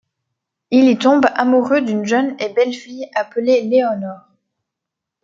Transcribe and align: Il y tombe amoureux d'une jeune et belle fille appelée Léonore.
Il 0.71 0.89
y 0.89 0.97
tombe 0.97 1.27
amoureux 1.35 1.81
d'une 1.83 2.05
jeune 2.05 2.35
et 2.39 2.49
belle 2.51 2.73
fille 2.73 3.07
appelée 3.13 3.61
Léonore. 3.61 4.29